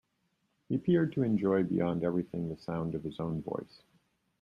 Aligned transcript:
He 0.67 0.73
appeared 0.73 1.13
to 1.13 1.21
enjoy 1.21 1.61
beyond 1.61 2.03
everything 2.03 2.49
the 2.49 2.57
sound 2.57 2.95
of 2.95 3.03
his 3.03 3.19
own 3.19 3.43
voice. 3.43 3.83